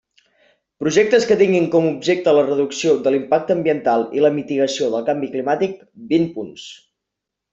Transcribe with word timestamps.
Projectes 0.83 1.25
que 1.31 1.35
tinguin 1.41 1.67
com 1.75 1.89
objecte 1.89 2.33
la 2.37 2.45
reducció 2.47 2.95
de 3.09 3.13
l'impacte 3.15 3.57
ambiental 3.57 4.07
i 4.19 4.25
la 4.25 4.33
mitigació 4.39 4.91
del 4.95 5.07
canvi 5.11 5.31
climàtic, 5.35 5.77
vint 6.15 6.29
punts. 6.39 6.67